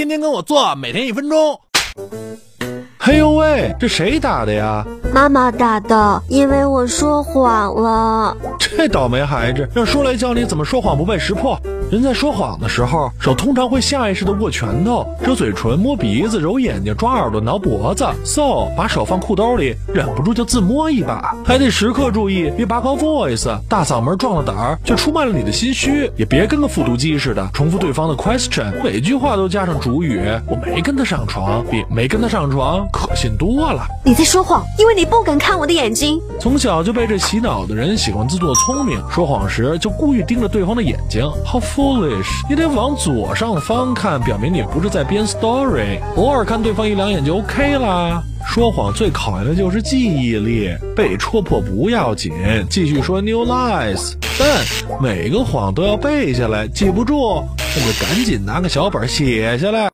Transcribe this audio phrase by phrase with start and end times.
[0.00, 1.60] 天天跟我做，每天一分钟。
[3.02, 4.84] 嘿呦喂，这谁打的呀？
[5.10, 8.36] 妈妈打的，因为我说谎了。
[8.58, 11.58] 这倒霉孩子，让叔来教你怎么说谎不被识破。
[11.90, 18.06] 人在说谎的时候，手通常会下意识的握拳头、遮嘴唇、摸鼻子、揉眼睛、抓耳朵、挠脖子。
[18.22, 26.12] So，把手放裤兜里，忍不住就自摸一把，还得时刻注意别拔高 voice，大嗓门壮了胆儿，就出卖了你的心虚。
[26.16, 30.20] 也别跟个复读机似的，重复对方的 question，每句话都加上主语。
[30.46, 33.86] 我没跟他上床，比没跟他上床可信多了。
[34.04, 36.20] 你在说谎，因为你不敢看我的眼睛。
[36.40, 41.22] 从小就被这洗脑的人喜欢自作聪明，说谎时就故意盯着对方的眼睛。
[41.44, 42.26] How foolish！
[42.48, 46.00] 你得往左上方看，表明你不是在编 story。
[46.16, 48.22] 偶尔看对方一两眼就 OK 啦。
[48.46, 52.32] 说谎最考验的就是记忆力，被戳破不要紧，
[52.68, 54.14] 继续说 new lies。
[54.38, 54.64] 但
[55.00, 59.88] 每个谎都要背下来，记不住那就赶紧拿个小本写下来。